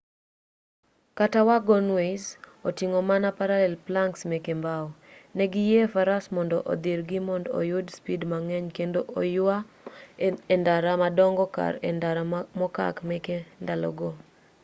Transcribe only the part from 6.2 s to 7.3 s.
mond odhirgi